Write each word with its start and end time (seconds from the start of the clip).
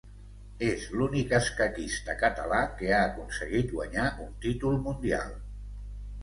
És 0.67 0.85
l'únic 1.01 1.35
escaquista 1.39 2.15
català 2.21 2.61
que 2.79 2.89
ha 2.95 3.03
aconseguit 3.11 3.69
guanyar 3.75 4.07
un 4.25 4.33
títol 4.47 4.81
mundial. 4.89 5.39